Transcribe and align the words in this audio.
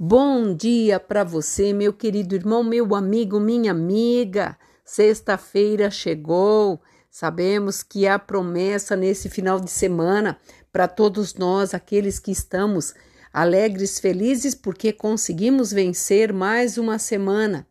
Bom 0.00 0.54
dia 0.54 1.00
para 1.00 1.24
você, 1.24 1.72
meu 1.72 1.92
querido 1.92 2.36
irmão, 2.36 2.62
meu 2.62 2.94
amigo, 2.94 3.40
minha 3.40 3.72
amiga. 3.72 4.56
Sexta-feira 4.84 5.90
chegou. 5.90 6.80
Sabemos 7.10 7.82
que 7.82 8.06
há 8.06 8.16
promessa 8.16 8.94
nesse 8.94 9.28
final 9.28 9.58
de 9.58 9.68
semana 9.68 10.38
para 10.70 10.86
todos 10.86 11.34
nós, 11.34 11.74
aqueles 11.74 12.20
que 12.20 12.30
estamos 12.30 12.94
alegres, 13.32 13.98
felizes, 13.98 14.54
porque 14.54 14.92
conseguimos 14.92 15.72
vencer 15.72 16.32
mais 16.32 16.78
uma 16.78 16.96
semana. 17.00 17.66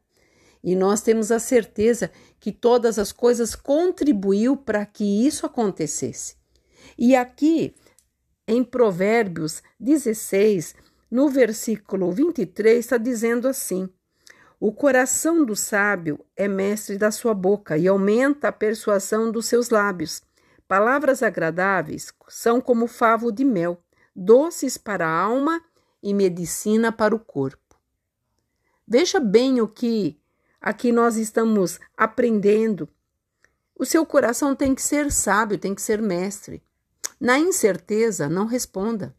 E 0.61 0.75
nós 0.75 0.99
temos 0.99 1.31
a 1.31 1.39
certeza 1.39 2.11
que 2.41 2.51
todas 2.51 2.99
as 2.99 3.13
coisas 3.13 3.55
contribuiu 3.55 4.57
para 4.57 4.85
que 4.85 5.25
isso 5.25 5.45
acontecesse. 5.45 6.35
E 6.97 7.15
aqui 7.15 7.73
em 8.45 8.65
Provérbios 8.65 9.63
16, 9.79 10.75
no 11.09 11.29
versículo 11.29 12.11
23, 12.11 12.77
está 12.79 12.97
dizendo 12.97 13.47
assim: 13.47 13.89
O 14.59 14.71
coração 14.71 15.45
do 15.45 15.55
sábio 15.55 16.19
é 16.35 16.47
mestre 16.47 16.97
da 16.97 17.11
sua 17.11 17.33
boca 17.33 17.77
e 17.77 17.87
aumenta 17.87 18.49
a 18.49 18.51
persuasão 18.51 19.31
dos 19.31 19.45
seus 19.45 19.69
lábios. 19.69 20.21
Palavras 20.67 21.23
agradáveis 21.23 22.13
são 22.27 22.59
como 22.59 22.87
favo 22.87 23.31
de 23.31 23.45
mel, 23.45 23.81
doces 24.15 24.77
para 24.77 25.07
a 25.07 25.21
alma 25.21 25.61
e 26.03 26.13
medicina 26.13 26.91
para 26.91 27.15
o 27.15 27.19
corpo. 27.19 27.77
Veja 28.85 29.19
bem 29.19 29.61
o 29.61 29.67
que 29.67 30.19
aqui 30.59 30.91
nós 30.91 31.15
estamos 31.15 31.79
aprendendo. 31.95 32.89
O 33.75 33.85
seu 33.85 34.05
coração 34.05 34.55
tem 34.55 34.73
que 34.73 34.81
ser 34.81 35.11
sábio, 35.11 35.57
tem 35.57 35.73
que 35.73 35.81
ser 35.81 36.01
mestre. 36.01 36.63
Na 37.19 37.39
incerteza, 37.39 38.27
não 38.27 38.45
responda. 38.45 39.15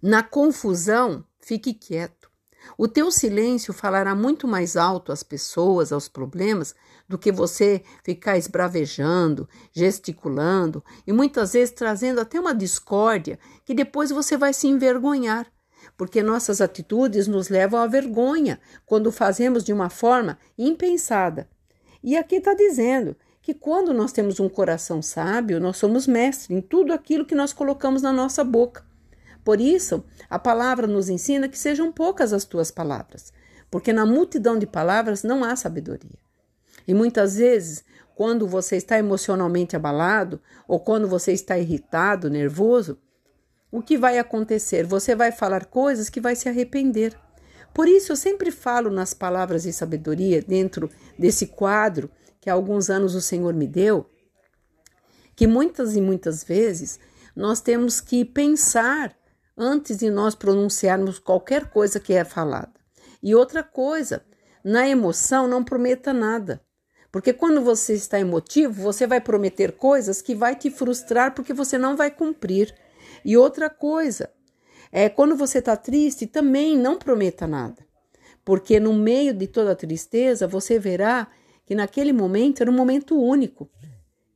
Na 0.00 0.22
confusão, 0.22 1.24
fique 1.40 1.74
quieto. 1.74 2.30
O 2.76 2.86
teu 2.86 3.10
silêncio 3.10 3.72
falará 3.74 4.14
muito 4.14 4.46
mais 4.46 4.76
alto 4.76 5.10
às 5.10 5.24
pessoas, 5.24 5.92
aos 5.92 6.08
problemas, 6.08 6.72
do 7.08 7.18
que 7.18 7.32
você 7.32 7.82
ficar 8.04 8.38
esbravejando, 8.38 9.48
gesticulando 9.72 10.84
e 11.04 11.12
muitas 11.12 11.54
vezes 11.54 11.74
trazendo 11.74 12.20
até 12.20 12.38
uma 12.38 12.54
discórdia 12.54 13.40
que 13.64 13.74
depois 13.74 14.10
você 14.10 14.36
vai 14.36 14.52
se 14.52 14.68
envergonhar, 14.68 15.50
porque 15.96 16.22
nossas 16.22 16.60
atitudes 16.60 17.26
nos 17.26 17.48
levam 17.48 17.80
à 17.80 17.86
vergonha 17.88 18.60
quando 18.86 19.10
fazemos 19.10 19.64
de 19.64 19.72
uma 19.72 19.90
forma 19.90 20.38
impensada. 20.56 21.48
E 22.04 22.16
aqui 22.16 22.36
está 22.36 22.54
dizendo 22.54 23.16
que 23.42 23.52
quando 23.52 23.92
nós 23.92 24.12
temos 24.12 24.38
um 24.38 24.48
coração 24.48 25.02
sábio, 25.02 25.58
nós 25.58 25.76
somos 25.76 26.06
mestres 26.06 26.56
em 26.56 26.60
tudo 26.60 26.92
aquilo 26.92 27.24
que 27.24 27.34
nós 27.34 27.52
colocamos 27.52 28.00
na 28.00 28.12
nossa 28.12 28.44
boca. 28.44 28.87
Por 29.48 29.62
isso, 29.62 30.04
a 30.28 30.38
palavra 30.38 30.86
nos 30.86 31.08
ensina 31.08 31.48
que 31.48 31.58
sejam 31.58 31.90
poucas 31.90 32.34
as 32.34 32.44
tuas 32.44 32.70
palavras, 32.70 33.32
porque 33.70 33.94
na 33.94 34.04
multidão 34.04 34.58
de 34.58 34.66
palavras 34.66 35.22
não 35.22 35.42
há 35.42 35.56
sabedoria. 35.56 36.18
E 36.86 36.92
muitas 36.92 37.38
vezes, 37.38 37.82
quando 38.14 38.46
você 38.46 38.76
está 38.76 38.98
emocionalmente 38.98 39.74
abalado 39.74 40.38
ou 40.68 40.78
quando 40.78 41.08
você 41.08 41.32
está 41.32 41.58
irritado, 41.58 42.28
nervoso, 42.28 42.98
o 43.72 43.80
que 43.80 43.96
vai 43.96 44.18
acontecer? 44.18 44.84
Você 44.84 45.14
vai 45.14 45.32
falar 45.32 45.64
coisas 45.64 46.10
que 46.10 46.20
vai 46.20 46.36
se 46.36 46.46
arrepender. 46.46 47.18
Por 47.72 47.88
isso, 47.88 48.12
eu 48.12 48.16
sempre 48.16 48.50
falo 48.50 48.90
nas 48.90 49.14
palavras 49.14 49.62
de 49.62 49.72
sabedoria, 49.72 50.42
dentro 50.42 50.90
desse 51.18 51.46
quadro 51.46 52.10
que 52.38 52.50
há 52.50 52.52
alguns 52.52 52.90
anos 52.90 53.14
o 53.14 53.22
Senhor 53.22 53.54
me 53.54 53.66
deu, 53.66 54.10
que 55.34 55.46
muitas 55.46 55.96
e 55.96 56.02
muitas 56.02 56.44
vezes 56.44 57.00
nós 57.34 57.62
temos 57.62 57.98
que 57.98 58.26
pensar 58.26 59.17
antes 59.58 59.98
de 59.98 60.08
nós 60.08 60.34
pronunciarmos 60.34 61.18
qualquer 61.18 61.68
coisa 61.68 61.98
que 61.98 62.14
é 62.14 62.24
falada. 62.24 62.72
E 63.22 63.34
outra 63.34 63.62
coisa, 63.62 64.24
na 64.64 64.88
emoção 64.88 65.48
não 65.48 65.64
prometa 65.64 66.12
nada. 66.12 66.62
Porque 67.10 67.32
quando 67.32 67.60
você 67.60 67.94
está 67.94 68.20
emotivo, 68.20 68.82
você 68.82 69.06
vai 69.06 69.20
prometer 69.20 69.72
coisas 69.72 70.22
que 70.22 70.34
vai 70.34 70.54
te 70.54 70.70
frustrar 70.70 71.34
porque 71.34 71.52
você 71.52 71.76
não 71.76 71.96
vai 71.96 72.10
cumprir. 72.10 72.74
E 73.24 73.36
outra 73.36 73.68
coisa, 73.68 74.30
é 74.92 75.08
quando 75.08 75.34
você 75.34 75.58
está 75.58 75.76
triste, 75.76 76.26
também 76.26 76.76
não 76.76 76.98
prometa 76.98 77.46
nada. 77.46 77.86
Porque 78.44 78.78
no 78.78 78.94
meio 78.94 79.34
de 79.34 79.46
toda 79.46 79.72
a 79.72 79.76
tristeza, 79.76 80.46
você 80.46 80.78
verá 80.78 81.28
que 81.66 81.74
naquele 81.74 82.12
momento 82.12 82.62
era 82.62 82.70
um 82.70 82.74
momento 82.74 83.20
único 83.20 83.68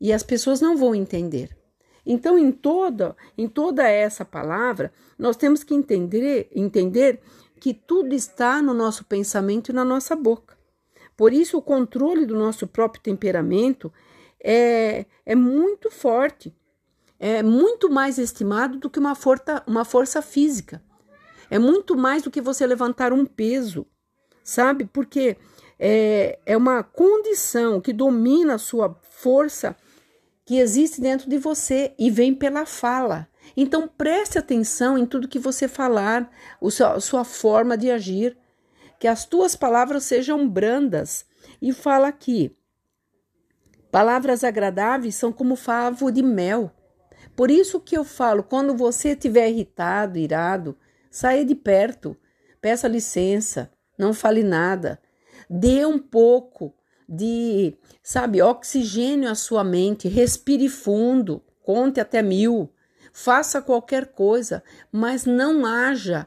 e 0.00 0.12
as 0.12 0.22
pessoas 0.22 0.60
não 0.60 0.76
vão 0.76 0.94
entender. 0.94 1.56
Então, 2.04 2.38
em 2.38 2.50
toda, 2.50 3.16
em 3.38 3.48
toda 3.48 3.88
essa 3.88 4.24
palavra, 4.24 4.92
nós 5.18 5.36
temos 5.36 5.62
que 5.62 5.74
entender, 5.74 6.48
entender 6.54 7.20
que 7.60 7.72
tudo 7.72 8.14
está 8.14 8.60
no 8.60 8.74
nosso 8.74 9.04
pensamento 9.04 9.70
e 9.70 9.72
na 9.72 9.84
nossa 9.84 10.16
boca. 10.16 10.58
Por 11.16 11.32
isso, 11.32 11.56
o 11.56 11.62
controle 11.62 12.26
do 12.26 12.34
nosso 12.34 12.66
próprio 12.66 13.02
temperamento 13.02 13.92
é, 14.42 15.06
é 15.24 15.36
muito 15.36 15.90
forte, 15.90 16.52
é 17.20 17.42
muito 17.42 17.88
mais 17.88 18.19
estimado 18.19 18.78
do 18.78 18.90
que 18.90 18.98
uma 18.98 19.14
força, 19.14 19.62
uma 19.64 19.84
força 19.84 20.20
física. 20.20 20.82
É 21.48 21.58
muito 21.58 21.96
mais 21.96 22.22
do 22.22 22.30
que 22.30 22.40
você 22.40 22.66
levantar 22.66 23.12
um 23.12 23.24
peso, 23.24 23.86
sabe? 24.42 24.86
Porque 24.86 25.36
é, 25.78 26.40
é 26.44 26.56
uma 26.56 26.82
condição 26.82 27.80
que 27.80 27.92
domina 27.92 28.54
a 28.54 28.58
sua 28.58 28.98
força 29.02 29.76
que 30.44 30.58
existe 30.58 31.00
dentro 31.00 31.28
de 31.28 31.38
você 31.38 31.94
e 31.98 32.10
vem 32.10 32.34
pela 32.34 32.66
fala. 32.66 33.28
Então 33.56 33.88
preste 33.88 34.38
atenção 34.38 34.97
em 34.97 35.06
tudo 35.06 35.28
que 35.28 35.38
você 35.38 35.69
falar, 35.69 36.30
sua 37.00 37.25
forma 37.25 37.76
de 37.76 37.91
agir, 37.91 38.36
que 38.98 39.06
as 39.06 39.25
tuas 39.25 39.56
palavras 39.56 40.04
sejam 40.04 40.48
brandas. 40.48 41.25
E 41.60 41.72
fala 41.72 42.08
aqui: 42.08 42.56
palavras 43.91 44.44
agradáveis 44.44 45.14
são 45.14 45.32
como 45.32 45.56
favo 45.56 46.10
de 46.10 46.22
mel. 46.22 46.70
Por 47.34 47.50
isso 47.50 47.81
que 47.81 47.97
eu 47.97 48.04
falo, 48.04 48.42
quando 48.42 48.76
você 48.76 49.10
estiver 49.10 49.48
irritado, 49.48 50.19
irado, 50.19 50.76
saia 51.10 51.44
de 51.44 51.54
perto, 51.54 52.16
peça 52.60 52.86
licença, 52.86 53.72
não 53.98 54.12
fale 54.12 54.42
nada, 54.42 55.00
dê 55.48 55.84
um 55.86 55.98
pouco 55.98 56.75
de, 57.14 57.76
sabe, 58.02 58.40
oxigênio 58.40 59.28
à 59.28 59.34
sua 59.34 59.62
mente, 59.62 60.08
respire 60.08 60.66
fundo, 60.70 61.42
conte 61.62 62.00
até 62.00 62.22
mil, 62.22 62.72
faça 63.12 63.60
qualquer 63.60 64.06
coisa, 64.06 64.64
mas 64.90 65.26
não 65.26 65.66
haja 65.66 66.26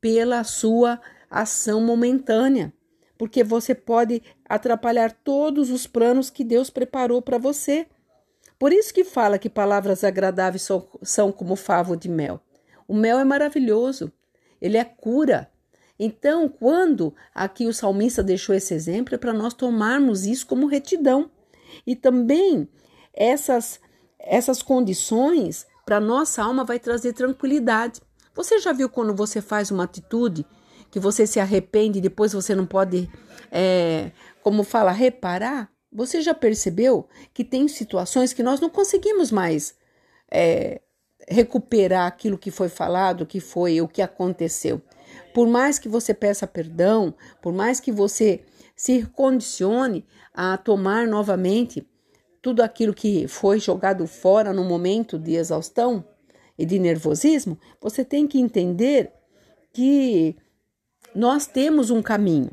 pela 0.00 0.42
sua 0.42 0.98
ação 1.30 1.82
momentânea, 1.82 2.72
porque 3.18 3.44
você 3.44 3.74
pode 3.74 4.22
atrapalhar 4.48 5.12
todos 5.12 5.70
os 5.70 5.86
planos 5.86 6.30
que 6.30 6.42
Deus 6.42 6.70
preparou 6.70 7.20
para 7.20 7.36
você. 7.36 7.86
Por 8.58 8.72
isso 8.72 8.94
que 8.94 9.04
fala 9.04 9.38
que 9.38 9.50
palavras 9.50 10.02
agradáveis 10.02 10.62
são, 10.62 10.88
são 11.02 11.30
como 11.30 11.56
favo 11.56 11.94
de 11.94 12.08
mel. 12.08 12.40
O 12.88 12.94
mel 12.94 13.18
é 13.18 13.24
maravilhoso, 13.24 14.10
ele 14.62 14.78
é 14.78 14.84
cura, 14.84 15.51
então, 16.04 16.48
quando 16.48 17.14
aqui 17.32 17.68
o 17.68 17.72
salmista 17.72 18.24
deixou 18.24 18.52
esse 18.56 18.74
exemplo, 18.74 19.14
é 19.14 19.18
para 19.18 19.32
nós 19.32 19.54
tomarmos 19.54 20.26
isso 20.26 20.44
como 20.44 20.66
retidão. 20.66 21.30
E 21.86 21.94
também 21.94 22.68
essas, 23.14 23.78
essas 24.18 24.64
condições 24.64 25.64
para 25.86 26.00
nossa 26.00 26.42
alma 26.42 26.64
vai 26.64 26.80
trazer 26.80 27.12
tranquilidade. 27.12 28.00
Você 28.34 28.58
já 28.58 28.72
viu 28.72 28.88
quando 28.88 29.14
você 29.14 29.40
faz 29.40 29.70
uma 29.70 29.84
atitude 29.84 30.44
que 30.90 30.98
você 30.98 31.24
se 31.24 31.38
arrepende 31.38 32.00
e 32.00 32.02
depois 32.02 32.32
você 32.32 32.52
não 32.52 32.66
pode, 32.66 33.08
é, 33.52 34.10
como 34.42 34.64
fala, 34.64 34.90
reparar? 34.90 35.70
Você 35.92 36.20
já 36.20 36.34
percebeu 36.34 37.06
que 37.32 37.44
tem 37.44 37.68
situações 37.68 38.32
que 38.32 38.42
nós 38.42 38.58
não 38.58 38.68
conseguimos 38.68 39.30
mais 39.30 39.76
é, 40.28 40.80
recuperar 41.28 42.08
aquilo 42.08 42.36
que 42.36 42.50
foi 42.50 42.68
falado, 42.68 43.24
que 43.24 43.38
foi 43.38 43.80
o 43.80 43.86
que 43.86 44.02
aconteceu. 44.02 44.82
Por 45.34 45.48
mais 45.48 45.78
que 45.78 45.88
você 45.88 46.12
peça 46.12 46.46
perdão, 46.46 47.14
por 47.40 47.52
mais 47.52 47.80
que 47.80 47.90
você 47.90 48.40
se 48.76 49.06
condicione 49.06 50.04
a 50.34 50.56
tomar 50.56 51.06
novamente 51.06 51.86
tudo 52.40 52.62
aquilo 52.62 52.92
que 52.92 53.28
foi 53.28 53.60
jogado 53.60 54.06
fora 54.06 54.52
no 54.52 54.64
momento 54.64 55.18
de 55.18 55.34
exaustão 55.34 56.04
e 56.58 56.66
de 56.66 56.78
nervosismo, 56.78 57.58
você 57.80 58.04
tem 58.04 58.26
que 58.26 58.40
entender 58.40 59.12
que 59.72 60.36
nós 61.14 61.46
temos 61.46 61.90
um 61.90 62.02
caminho. 62.02 62.50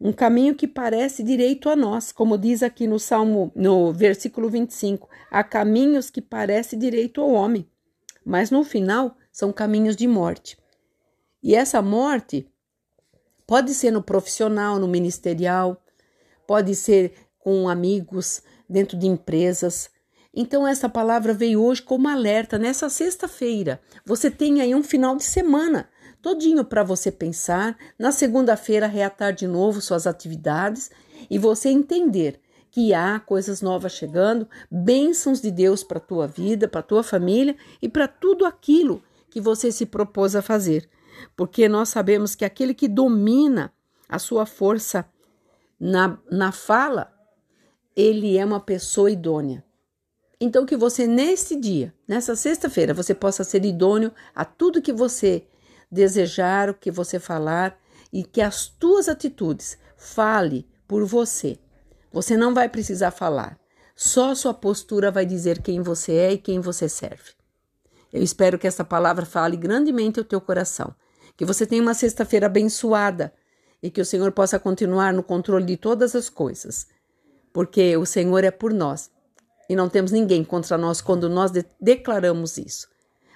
Um 0.00 0.12
caminho 0.12 0.54
que 0.54 0.66
parece 0.66 1.22
direito 1.22 1.68
a 1.68 1.76
nós, 1.76 2.10
como 2.10 2.38
diz 2.38 2.62
aqui 2.62 2.86
no 2.86 2.98
Salmo, 2.98 3.52
no 3.54 3.92
versículo 3.92 4.48
25, 4.48 5.08
há 5.30 5.44
caminhos 5.44 6.08
que 6.08 6.22
parecem 6.22 6.78
direito 6.78 7.20
ao 7.20 7.30
homem, 7.30 7.68
mas 8.24 8.50
no 8.50 8.64
final 8.64 9.14
são 9.30 9.52
caminhos 9.52 9.94
de 9.94 10.08
morte. 10.08 10.59
E 11.42 11.54
essa 11.54 11.80
morte 11.80 12.46
pode 13.46 13.74
ser 13.74 13.90
no 13.90 14.02
profissional, 14.02 14.78
no 14.78 14.86
ministerial, 14.86 15.82
pode 16.46 16.74
ser 16.74 17.14
com 17.38 17.68
amigos, 17.68 18.42
dentro 18.68 18.96
de 18.96 19.06
empresas. 19.06 19.90
Então, 20.32 20.66
essa 20.66 20.88
palavra 20.88 21.34
veio 21.34 21.60
hoje 21.60 21.82
como 21.82 22.06
alerta 22.08 22.56
nessa 22.56 22.88
sexta-feira. 22.88 23.80
Você 24.04 24.30
tem 24.30 24.60
aí 24.60 24.74
um 24.74 24.82
final 24.82 25.16
de 25.16 25.24
semana. 25.24 25.88
todinho 26.22 26.64
para 26.64 26.84
você 26.84 27.10
pensar, 27.10 27.76
na 27.98 28.12
segunda-feira 28.12 28.86
reatar 28.86 29.32
de 29.32 29.46
novo 29.46 29.80
suas 29.80 30.06
atividades 30.06 30.90
e 31.30 31.38
você 31.38 31.70
entender 31.70 32.38
que 32.70 32.94
há 32.94 33.18
coisas 33.18 33.60
novas 33.60 33.92
chegando, 33.92 34.48
bênçãos 34.70 35.40
de 35.40 35.50
Deus 35.50 35.82
para 35.82 35.98
tua 35.98 36.26
vida, 36.26 36.68
para 36.68 36.82
tua 36.82 37.02
família 37.02 37.56
e 37.82 37.88
para 37.88 38.06
tudo 38.06 38.44
aquilo 38.44 39.02
que 39.30 39.40
você 39.40 39.72
se 39.72 39.86
propôs 39.86 40.36
a 40.36 40.42
fazer. 40.42 40.88
Porque 41.36 41.68
nós 41.68 41.88
sabemos 41.88 42.34
que 42.34 42.44
aquele 42.44 42.74
que 42.74 42.88
domina 42.88 43.72
a 44.08 44.18
sua 44.18 44.46
força 44.46 45.08
na, 45.78 46.18
na 46.30 46.52
fala, 46.52 47.12
ele 47.96 48.36
é 48.36 48.44
uma 48.44 48.60
pessoa 48.60 49.10
idônea. 49.10 49.64
Então, 50.40 50.64
que 50.64 50.76
você, 50.76 51.06
nesse 51.06 51.54
dia, 51.54 51.94
nessa 52.08 52.34
sexta-feira, 52.34 52.94
você 52.94 53.14
possa 53.14 53.44
ser 53.44 53.64
idôneo 53.64 54.12
a 54.34 54.44
tudo 54.44 54.80
que 54.80 54.92
você 54.92 55.46
desejar, 55.90 56.70
o 56.70 56.74
que 56.74 56.90
você 56.90 57.18
falar 57.18 57.78
e 58.12 58.24
que 58.24 58.40
as 58.40 58.66
tuas 58.66 59.08
atitudes 59.08 59.78
fale 59.96 60.66
por 60.88 61.04
você. 61.04 61.58
Você 62.12 62.36
não 62.36 62.54
vai 62.54 62.68
precisar 62.68 63.10
falar. 63.10 63.58
Só 63.94 64.34
sua 64.34 64.54
postura 64.54 65.10
vai 65.10 65.26
dizer 65.26 65.60
quem 65.60 65.82
você 65.82 66.14
é 66.14 66.32
e 66.32 66.38
quem 66.38 66.58
você 66.58 66.88
serve. 66.88 67.32
Eu 68.12 68.22
espero 68.22 68.58
que 68.58 68.66
essa 68.66 68.84
palavra 68.84 69.26
fale 69.26 69.56
grandemente 69.56 70.18
ao 70.18 70.24
teu 70.24 70.40
coração. 70.40 70.94
Que 71.40 71.44
você 71.46 71.64
tenha 71.64 71.80
uma 71.80 71.94
sexta-feira 71.94 72.44
abençoada 72.44 73.32
e 73.82 73.90
que 73.90 73.98
o 73.98 74.04
Senhor 74.04 74.30
possa 74.30 74.58
continuar 74.58 75.10
no 75.14 75.22
controle 75.22 75.64
de 75.64 75.78
todas 75.78 76.14
as 76.14 76.28
coisas. 76.28 76.86
Porque 77.50 77.96
o 77.96 78.04
Senhor 78.04 78.44
é 78.44 78.50
por 78.50 78.74
nós 78.74 79.10
e 79.66 79.74
não 79.74 79.88
temos 79.88 80.12
ninguém 80.12 80.44
contra 80.44 80.76
nós 80.76 81.00
quando 81.00 81.30
nós 81.30 81.50
de 81.50 81.64
declaramos 81.80 82.58
isso. 82.58 82.90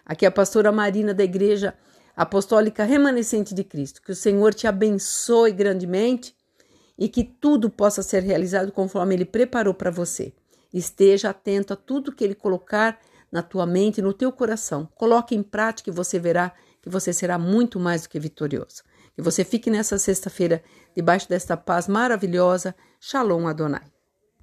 Aqui 0.05 0.27
é 0.27 0.29
a 0.29 0.31
pastora 0.31 0.71
Marina 0.71 1.15
da 1.15 1.25
Igreja 1.25 1.73
Apostólica 2.15 2.85
Remanescente 2.85 3.55
de 3.55 3.65
Cristo. 3.65 4.03
Que 4.03 4.13
o 4.13 4.15
Senhor 4.15 4.53
te 4.53 4.67
abençoe 4.67 5.53
grandemente 5.53 6.37
e 6.99 7.09
que 7.09 7.25
tudo 7.25 7.71
possa 7.71 8.03
ser 8.03 8.23
realizado 8.23 8.71
conforme 8.71 9.15
Ele 9.15 9.25
preparou 9.25 9.73
para 9.73 9.91
você. 9.91 10.35
Esteja 10.75 11.31
atento 11.31 11.73
a 11.73 11.77
tudo 11.77 12.13
que 12.13 12.23
Ele 12.23 12.35
colocar 12.35 13.01
na 13.33 13.43
tua 13.43 13.65
mente, 13.65 14.03
no 14.03 14.13
teu 14.13 14.31
coração. 14.31 14.87
Coloque 14.95 15.35
em 15.35 15.43
prática 15.43 15.89
e 15.89 15.93
você 15.93 16.19
verá 16.19 16.53
que 16.85 16.91
você 16.91 17.15
será 17.15 17.39
muito 17.39 17.81
mais 17.81 18.03
do 18.03 18.11
que 18.11 18.21
vitorioso. 18.21 18.83
Que 19.17 19.23
você 19.23 19.43
fique 19.43 19.71
nessa 19.71 19.97
sexta-feira 19.97 20.63
debaixo 20.95 21.27
desta 21.27 21.57
paz 21.57 21.89
maravilhosa. 21.89 22.75
Shalom 23.01 23.49
Adonai. 23.49 23.94